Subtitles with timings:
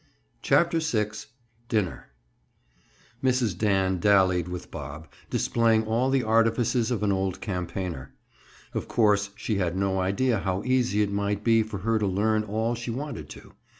[0.41, 2.09] CHAPTER VI—DINNER
[3.23, 3.55] Mrs.
[3.55, 8.15] Dan dallied with Bob, displaying all the artifices of an old campaigner.
[8.73, 12.43] Of course, she had no idea how easy it might be for her to learn
[12.43, 13.53] all she wanted to.